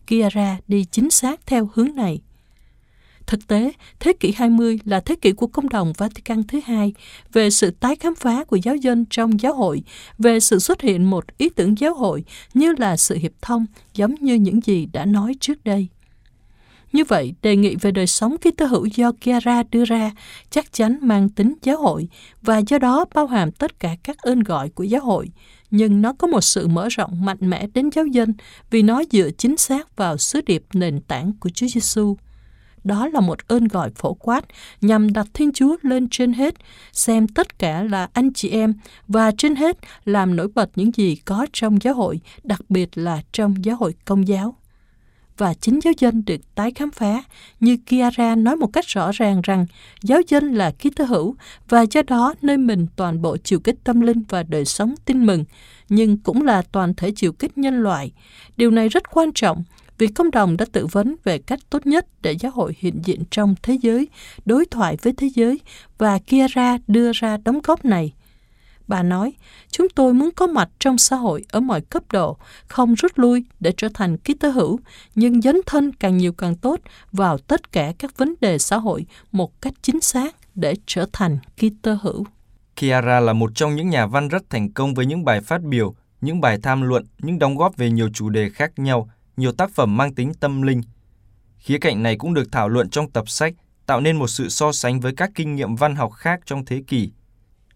[0.07, 2.21] Kiara đi chính xác theo hướng này.
[3.29, 6.93] Thực tế, thế kỷ 20 là thế kỷ của công đồng Vatican thứ hai
[7.33, 9.83] về sự tái khám phá của giáo dân trong giáo hội,
[10.17, 14.15] về sự xuất hiện một ý tưởng giáo hội như là sự hiệp thông, giống
[14.15, 15.87] như những gì đã nói trước đây.
[16.93, 20.11] Như vậy, đề nghị về đời sống ký Kitô hữu do Chiara đưa ra
[20.49, 22.07] chắc chắn mang tính giáo hội
[22.41, 25.29] và do đó bao hàm tất cả các ơn gọi của giáo hội.
[25.71, 28.33] Nhưng nó có một sự mở rộng mạnh mẽ đến giáo dân
[28.71, 32.15] vì nó dựa chính xác vào sứ điệp nền tảng của Chúa Giêsu.
[32.83, 34.45] Đó là một ơn gọi phổ quát
[34.81, 36.55] nhằm đặt Thiên Chúa lên trên hết,
[36.91, 38.73] xem tất cả là anh chị em
[39.07, 43.21] và trên hết làm nổi bật những gì có trong giáo hội, đặc biệt là
[43.31, 44.55] trong giáo hội công giáo
[45.39, 47.23] và chính giáo dân được tái khám phá,
[47.59, 49.65] như Kiara nói một cách rõ ràng rằng
[50.01, 51.35] giáo dân là ký tơ hữu
[51.69, 55.25] và do đó nơi mình toàn bộ chiều kích tâm linh và đời sống tin
[55.25, 55.45] mừng,
[55.89, 58.11] nhưng cũng là toàn thể chiều kích nhân loại.
[58.57, 59.63] Điều này rất quan trọng
[59.99, 63.23] vì công đồng đã tự vấn về cách tốt nhất để giáo hội hiện diện
[63.31, 64.07] trong thế giới,
[64.45, 65.59] đối thoại với thế giới
[65.97, 68.13] và Kiara đưa ra đóng góp này.
[68.87, 69.33] Bà nói,
[69.71, 73.43] chúng tôi muốn có mặt trong xã hội ở mọi cấp độ, không rút lui
[73.59, 74.79] để trở thành ký tơ hữu,
[75.15, 76.79] nhưng dấn thân càng nhiều càng tốt
[77.11, 81.37] vào tất cả các vấn đề xã hội một cách chính xác để trở thành
[81.57, 82.25] ký tơ hữu.
[82.75, 85.95] Kiara là một trong những nhà văn rất thành công với những bài phát biểu,
[86.21, 89.09] những bài tham luận, những đóng góp về nhiều chủ đề khác nhau,
[89.39, 90.81] nhiều tác phẩm mang tính tâm linh.
[91.57, 93.53] Khía cạnh này cũng được thảo luận trong tập sách,
[93.85, 96.83] tạo nên một sự so sánh với các kinh nghiệm văn học khác trong thế
[96.87, 97.11] kỷ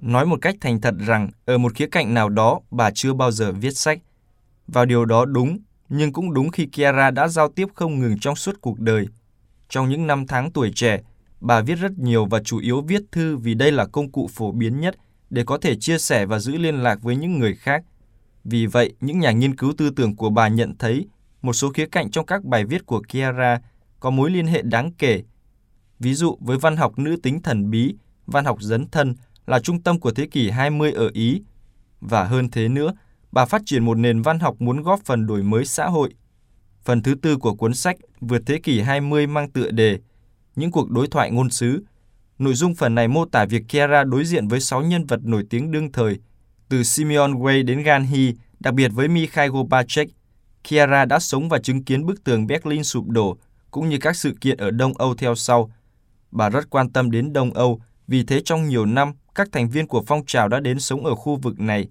[0.03, 3.31] nói một cách thành thật rằng ở một khía cạnh nào đó bà chưa bao
[3.31, 3.99] giờ viết sách.
[4.67, 5.57] Và điều đó đúng,
[5.89, 9.07] nhưng cũng đúng khi Kiara đã giao tiếp không ngừng trong suốt cuộc đời.
[9.69, 11.01] Trong những năm tháng tuổi trẻ,
[11.39, 14.51] bà viết rất nhiều và chủ yếu viết thư vì đây là công cụ phổ
[14.51, 14.95] biến nhất
[15.29, 17.83] để có thể chia sẻ và giữ liên lạc với những người khác.
[18.43, 21.07] Vì vậy, những nhà nghiên cứu tư tưởng của bà nhận thấy
[21.43, 23.61] một số khía cạnh trong các bài viết của Kiara
[23.99, 25.23] có mối liên hệ đáng kể.
[25.99, 29.81] Ví dụ với văn học nữ tính thần bí, văn học dấn thân là trung
[29.81, 31.41] tâm của thế kỷ 20 ở Ý.
[32.01, 32.93] Và hơn thế nữa,
[33.31, 36.13] bà phát triển một nền văn học muốn góp phần đổi mới xã hội.
[36.83, 39.99] Phần thứ tư của cuốn sách Vượt thế kỷ 20 mang tựa đề
[40.55, 41.83] Những cuộc đối thoại ngôn sứ.
[42.39, 45.43] Nội dung phần này mô tả việc Kiara đối diện với 6 nhân vật nổi
[45.49, 46.19] tiếng đương thời,
[46.69, 50.09] từ Simeon Way đến Gandhi, đặc biệt với Mikhail Gorbachev.
[50.63, 53.37] Kiara đã sống và chứng kiến bức tường Berlin sụp đổ,
[53.71, 55.71] cũng như các sự kiện ở Đông Âu theo sau.
[56.31, 59.87] Bà rất quan tâm đến Đông Âu, vì thế trong nhiều năm, các thành viên
[59.87, 61.87] của phong trào đã đến sống ở khu vực này.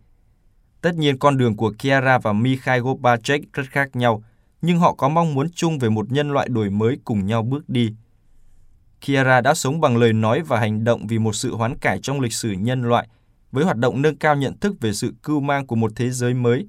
[0.81, 4.25] Tất nhiên con đường của Kiara và Mikhail Gorbachev rất khác nhau,
[4.63, 7.69] nhưng họ có mong muốn chung về một nhân loại đổi mới cùng nhau bước
[7.69, 7.95] đi.
[9.01, 12.21] Kiara đã sống bằng lời nói và hành động vì một sự hoán cải trong
[12.21, 13.09] lịch sử nhân loại,
[13.53, 16.35] với hoạt động nâng cao nhận thức về sự cưu mang của một thế giới
[16.35, 16.67] mới.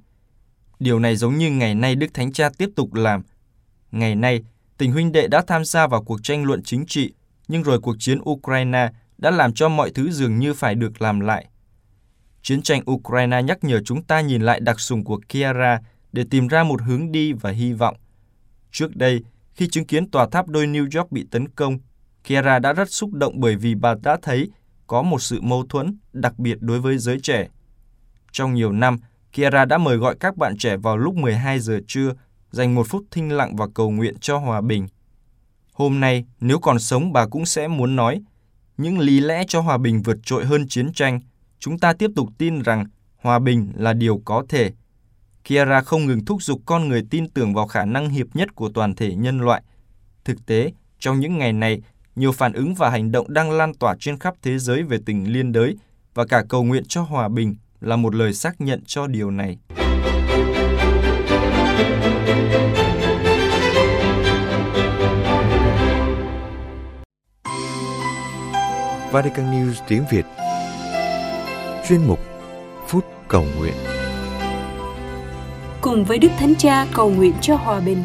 [0.83, 3.21] Điều này giống như ngày nay Đức Thánh Cha tiếp tục làm.
[3.91, 4.43] Ngày nay,
[4.77, 7.13] tình huynh đệ đã tham gia vào cuộc tranh luận chính trị,
[7.47, 11.19] nhưng rồi cuộc chiến Ukraine đã làm cho mọi thứ dường như phải được làm
[11.19, 11.45] lại.
[12.41, 15.79] Chiến tranh Ukraine nhắc nhở chúng ta nhìn lại đặc sùng của Kiara
[16.11, 17.95] để tìm ra một hướng đi và hy vọng.
[18.71, 21.79] Trước đây, khi chứng kiến tòa tháp đôi New York bị tấn công,
[22.23, 24.49] Kiara đã rất xúc động bởi vì bà đã thấy
[24.87, 27.47] có một sự mâu thuẫn đặc biệt đối với giới trẻ.
[28.31, 28.97] Trong nhiều năm,
[29.33, 32.13] Kiara đã mời gọi các bạn trẻ vào lúc 12 giờ trưa
[32.51, 34.87] dành một phút thinh lặng và cầu nguyện cho hòa bình.
[35.73, 38.21] Hôm nay, nếu còn sống bà cũng sẽ muốn nói
[38.77, 41.19] những lý lẽ cho hòa bình vượt trội hơn chiến tranh,
[41.59, 42.85] chúng ta tiếp tục tin rằng
[43.17, 44.71] hòa bình là điều có thể.
[45.43, 48.69] Kiara không ngừng thúc giục con người tin tưởng vào khả năng hiệp nhất của
[48.69, 49.63] toàn thể nhân loại.
[50.25, 51.81] Thực tế, trong những ngày này,
[52.15, 55.33] nhiều phản ứng và hành động đang lan tỏa trên khắp thế giới về tình
[55.33, 55.77] liên đới
[56.13, 59.57] và cả cầu nguyện cho hòa bình là một lời xác nhận cho điều này.
[69.11, 70.25] Vatican News tiếng Việt.
[71.87, 72.19] Chuyên mục
[72.87, 73.73] Phút Cầu Nguyện.
[75.81, 78.03] Cùng với Đức Thánh Cha cầu nguyện cho hòa bình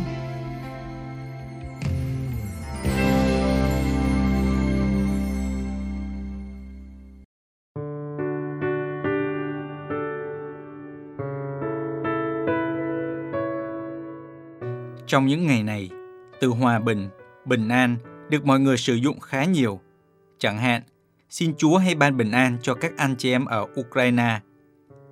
[15.08, 15.90] Trong những ngày này,
[16.40, 17.08] từ hòa bình,
[17.44, 17.96] bình an
[18.30, 19.80] được mọi người sử dụng khá nhiều–
[20.38, 20.82] Chẳng hạn,
[21.28, 24.40] xin Chúa hãy ban bình an cho các anh chị em ở Ukraine.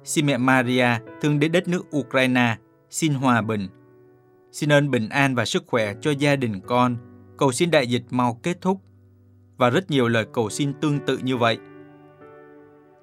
[0.04, 0.88] Xin mẹ Maria
[1.20, 2.56] thương đến đất nước Ukraine,
[2.90, 3.68] xin hòa bình.
[4.52, 6.96] Xin ơn bình an và sức khỏe cho gia đình con,
[7.38, 8.80] cầu xin đại dịch mau kết thúc.
[9.56, 11.58] Và rất nhiều lời cầu xin tương tự như vậy.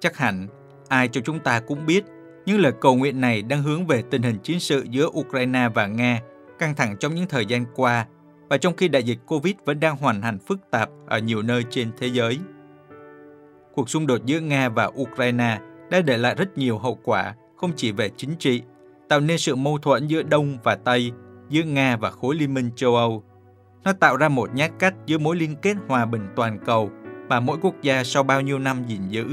[0.00, 0.48] Chắc hẳn,
[0.88, 2.04] ai cho chúng ta cũng biết
[2.46, 5.86] những lời cầu nguyện này đang hướng về tình hình chiến sự giữa Ukraine và
[5.86, 6.20] Nga
[6.58, 8.06] căng thẳng trong những thời gian qua
[8.48, 11.64] và trong khi đại dịch Covid vẫn đang hoàn hành phức tạp ở nhiều nơi
[11.70, 12.38] trên thế giới.
[13.74, 15.58] Cuộc xung đột giữa Nga và Ukraine
[15.90, 18.62] đã để lại rất nhiều hậu quả không chỉ về chính trị,
[19.08, 21.12] tạo nên sự mâu thuẫn giữa Đông và Tây,
[21.48, 23.24] giữa Nga và khối liên minh châu Âu.
[23.84, 26.90] Nó tạo ra một nhát cắt giữa mối liên kết hòa bình toàn cầu
[27.28, 29.26] mà mỗi quốc gia sau bao nhiêu năm gìn giữ.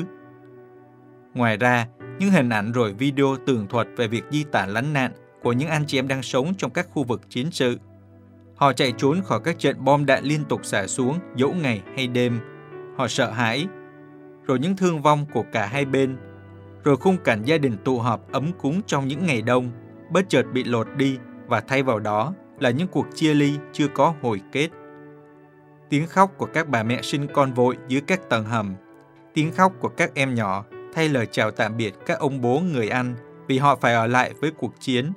[1.33, 1.87] Ngoài ra,
[2.19, 5.11] những hình ảnh rồi video tường thuật về việc di tản lánh nạn
[5.43, 7.79] của những anh chị em đang sống trong các khu vực chiến sự.
[8.55, 12.07] Họ chạy trốn khỏi các trận bom đạn liên tục xả xuống dẫu ngày hay
[12.07, 12.39] đêm.
[12.97, 13.67] Họ sợ hãi.
[14.47, 16.17] Rồi những thương vong của cả hai bên.
[16.83, 19.71] Rồi khung cảnh gia đình tụ họp ấm cúng trong những ngày đông,
[20.11, 23.87] bất chợt bị lột đi và thay vào đó là những cuộc chia ly chưa
[23.87, 24.69] có hồi kết.
[25.89, 28.75] Tiếng khóc của các bà mẹ sinh con vội dưới các tầng hầm.
[29.33, 32.89] Tiếng khóc của các em nhỏ thay lời chào tạm biệt các ông bố người
[32.89, 33.15] Anh
[33.47, 35.11] vì họ phải ở lại với cuộc chiến.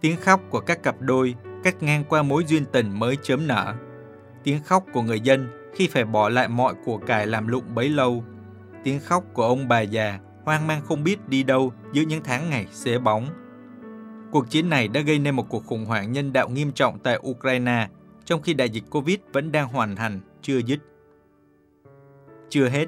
[0.00, 1.34] Tiếng khóc của các cặp đôi
[1.64, 3.74] cắt ngang qua mối duyên tình mới chớm nở.
[4.44, 7.88] Tiếng khóc của người dân khi phải bỏ lại mọi của cải làm lụng bấy
[7.88, 8.24] lâu.
[8.84, 12.50] Tiếng khóc của ông bà già hoang mang không biết đi đâu giữa những tháng
[12.50, 13.26] ngày xế bóng.
[14.32, 17.18] Cuộc chiến này đã gây nên một cuộc khủng hoảng nhân đạo nghiêm trọng tại
[17.28, 17.88] Ukraine,
[18.24, 20.78] trong khi đại dịch Covid vẫn đang hoàn thành, chưa dứt.
[22.48, 22.86] Chưa hết,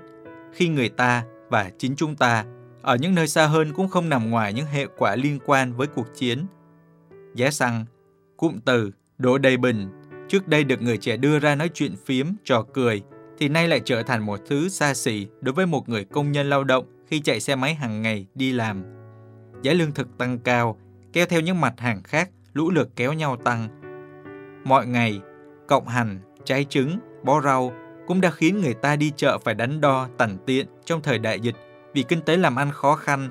[0.53, 2.45] khi người ta và chính chúng ta
[2.83, 5.87] ở những nơi xa hơn cũng không nằm ngoài những hệ quả liên quan với
[5.87, 6.47] cuộc chiến.
[7.35, 7.85] Giá xăng,
[8.37, 9.89] cụm từ, đổ đầy bình,
[10.29, 13.03] trước đây được người trẻ đưa ra nói chuyện phiếm, trò cười,
[13.39, 16.51] thì nay lại trở thành một thứ xa xỉ đối với một người công nhân
[16.51, 18.83] lao động khi chạy xe máy hàng ngày đi làm.
[19.63, 20.79] Giá lương thực tăng cao,
[21.13, 23.69] kéo theo những mặt hàng khác lũ lượt kéo nhau tăng.
[24.65, 25.21] Mọi ngày,
[25.69, 27.73] cộng hành, trái trứng, bó rau
[28.07, 31.41] cũng đã khiến người ta đi chợ phải đánh đo tằn tiện trong thời đại
[31.41, 31.55] dịch
[31.95, 33.29] vì kinh tế làm ăn khó khăn,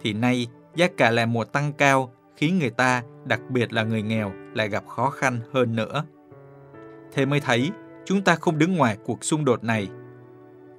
[0.00, 4.02] thì nay giá cả lại mùa tăng cao khiến người ta, đặc biệt là người
[4.02, 6.04] nghèo, lại gặp khó khăn hơn nữa.
[7.12, 7.70] Thế mới thấy
[8.04, 9.88] chúng ta không đứng ngoài cuộc xung đột này.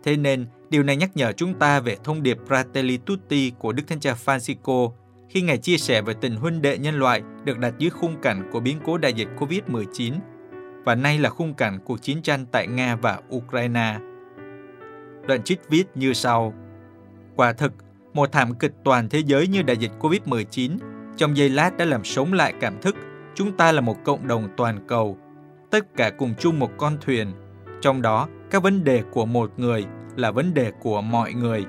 [0.03, 3.83] Thế nên, điều này nhắc nhở chúng ta về thông điệp Fratelli Tutti của Đức
[3.87, 4.91] Thánh Cha Francisco
[5.29, 8.49] khi Ngài chia sẻ về tình huynh đệ nhân loại được đặt dưới khung cảnh
[8.51, 10.13] của biến cố đại dịch COVID-19
[10.83, 13.99] và nay là khung cảnh cuộc chiến tranh tại Nga và Ukraine.
[15.27, 16.53] Đoạn trích viết như sau.
[17.35, 17.73] Quả thực,
[18.13, 20.77] một thảm kịch toàn thế giới như đại dịch COVID-19
[21.21, 22.95] trong giây lát đã làm sống lại cảm thức
[23.35, 25.17] chúng ta là một cộng đồng toàn cầu,
[25.71, 27.33] tất cả cùng chung một con thuyền,
[27.81, 31.65] trong đó các vấn đề của một người là vấn đề của mọi người.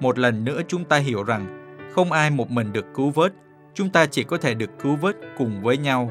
[0.00, 3.32] Một lần nữa chúng ta hiểu rằng không ai một mình được cứu vớt,
[3.74, 6.10] chúng ta chỉ có thể được cứu vớt cùng với nhau.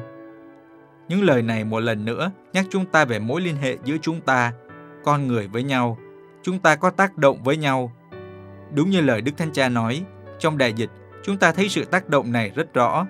[1.08, 4.20] Những lời này một lần nữa nhắc chúng ta về mối liên hệ giữa chúng
[4.20, 4.52] ta,
[5.04, 5.98] con người với nhau.
[6.42, 7.92] Chúng ta có tác động với nhau.
[8.74, 10.04] Đúng như lời Đức Thánh Cha nói,
[10.38, 10.90] trong đại dịch,
[11.22, 13.06] chúng ta thấy sự tác động này rất rõ.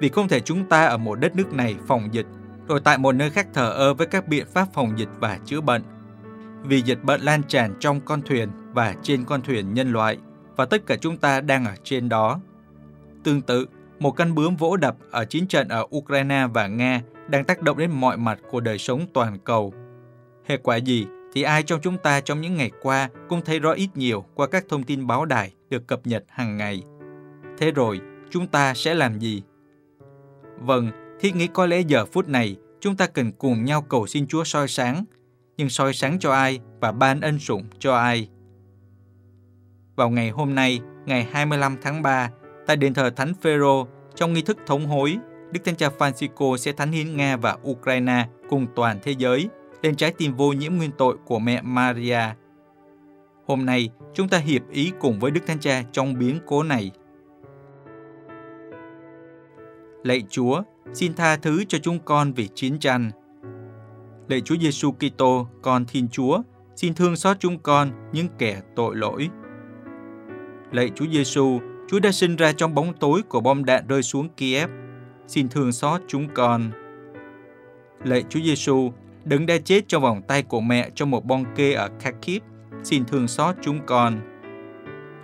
[0.00, 2.26] Vì không thể chúng ta ở một đất nước này phòng dịch,
[2.68, 5.60] rồi tại một nơi khác thờ ơ với các biện pháp phòng dịch và chữa
[5.60, 5.82] bệnh.
[6.62, 10.18] Vì dịch bệnh lan tràn trong con thuyền và trên con thuyền nhân loại,
[10.56, 12.40] và tất cả chúng ta đang ở trên đó.
[13.24, 13.66] Tương tự,
[13.98, 17.78] một căn bướm vỗ đập ở chiến trận ở Ukraine và Nga đang tác động
[17.78, 19.74] đến mọi mặt của đời sống toàn cầu.
[20.46, 23.72] Hệ quả gì thì ai trong chúng ta trong những ngày qua cũng thấy rõ
[23.72, 26.82] ít nhiều qua các thông tin báo đài được cập nhật hàng ngày.
[27.58, 29.42] Thế rồi, chúng ta sẽ làm gì?
[30.58, 34.26] Vâng, thiết nghĩ có lẽ giờ phút này chúng ta cần cùng nhau cầu xin
[34.26, 35.04] Chúa soi sáng,
[35.56, 38.28] nhưng soi sáng cho ai và ban ân sủng cho ai?
[39.96, 42.30] Vào ngày hôm nay, ngày 25 tháng 3,
[42.66, 45.18] tại đền thờ Thánh Phêrô, trong nghi thức thống hối,
[45.52, 49.48] Đức Thánh Cha Francisco sẽ thánh hiến Nga và Ukraine cùng toàn thế giới
[49.82, 52.20] lên trái tim vô nhiễm nguyên tội của mẹ Maria.
[53.46, 56.90] Hôm nay, chúng ta hiệp ý cùng với Đức Thánh Cha trong biến cố này.
[60.02, 60.62] Lạy Chúa,
[60.92, 63.10] xin tha thứ cho chúng con vì chiến tranh.
[64.28, 66.42] Lạy Chúa Giêsu Kitô, con Thiên Chúa,
[66.76, 69.28] xin thương xót chúng con những kẻ tội lỗi.
[70.72, 74.28] Lạy Chúa Giêsu, Chúa đã sinh ra trong bóng tối của bom đạn rơi xuống
[74.36, 74.70] Kiev.
[75.26, 76.70] Xin thương xót chúng con.
[78.04, 78.92] Lạy Chúa Giêsu,
[79.24, 82.42] đấng đã chết trong vòng tay của mẹ trong một bong kê ở Kharkiv.
[82.84, 84.20] Xin thương xót chúng con.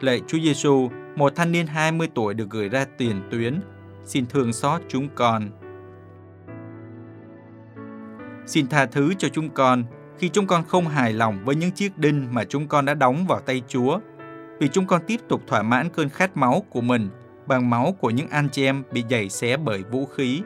[0.01, 3.61] Lạy Chúa Giêsu, một thanh niên 20 tuổi được gửi ra tiền tuyến.
[4.09, 5.51] Xin thương xót chúng con.
[8.47, 9.85] Xin tha thứ cho chúng con
[10.18, 13.27] khi chúng con không hài lòng với những chiếc đinh mà chúng con đã đóng
[13.27, 13.99] vào tay Chúa
[14.59, 17.09] vì chúng con tiếp tục thỏa mãn cơn khát máu của mình
[17.47, 20.42] bằng máu của những anh chị em bị giày xé bởi vũ khí.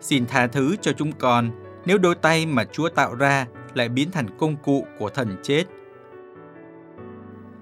[0.00, 1.50] Xin tha thứ cho chúng con
[1.86, 5.64] nếu đôi tay mà Chúa tạo ra lại biến thành công cụ của thần chết.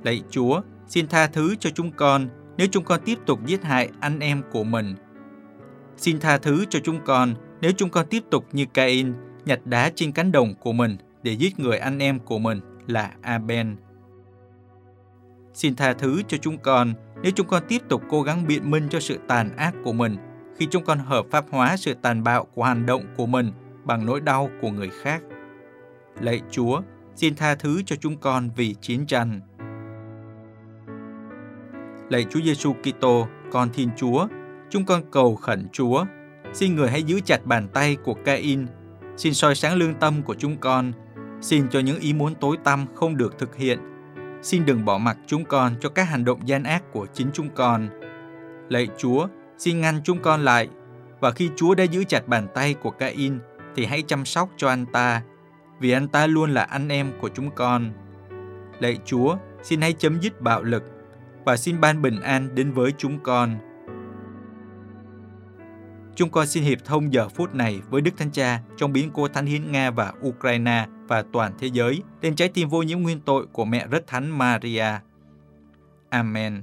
[0.02, 3.90] Lạy Chúa, xin tha thứ cho chúng con nếu chúng con tiếp tục giết hại
[4.00, 4.94] anh em của mình.
[5.96, 9.14] Xin tha thứ cho chúng con nếu chúng con tiếp tục như Cain
[9.44, 13.10] nhặt đá trên cánh đồng của mình để giết người anh em của mình là
[13.22, 13.76] Aben.
[15.54, 18.88] Xin tha thứ cho chúng con nếu chúng con tiếp tục cố gắng biện minh
[18.90, 20.16] cho sự tàn ác của mình
[20.58, 23.52] khi chúng con hợp pháp hóa sự tàn bạo của hành động của mình
[23.84, 25.22] bằng nỗi đau của người khác.
[26.20, 26.80] Lạy Chúa,
[27.16, 29.40] xin tha thứ cho chúng con vì chiến tranh.
[32.08, 34.26] Lạy Chúa Giêsu Kitô, con Thiên Chúa,
[34.70, 36.04] chúng con cầu khẩn Chúa,
[36.52, 38.66] xin người hãy giữ chặt bàn tay của Cain,
[39.16, 40.92] xin soi sáng lương tâm của chúng con,
[41.40, 43.78] xin cho những ý muốn tối tăm không được thực hiện.
[44.42, 47.48] Xin đừng bỏ mặc chúng con cho các hành động gian ác của chính chúng
[47.50, 47.88] con.
[48.68, 49.26] Lạy Chúa,
[49.58, 50.68] xin ngăn chúng con lại,
[51.20, 53.38] và khi Chúa đã giữ chặt bàn tay của Cain,
[53.76, 55.22] thì hãy chăm sóc cho anh ta,
[55.80, 57.92] vì anh ta luôn là anh em của chúng con.
[58.80, 60.82] Lạy Chúa, xin hãy chấm dứt bạo lực
[61.46, 63.59] và xin ban bình an đến với chúng con.
[66.14, 69.28] Chúng con xin hiệp thông giờ phút này với Đức Thánh Cha trong biến cố
[69.28, 73.20] Thánh Hiến Nga và Ukraine và toàn thế giới lên trái tim vô nhiễm nguyên
[73.20, 74.87] tội của mẹ rất thánh Maria.
[76.09, 76.62] Amen.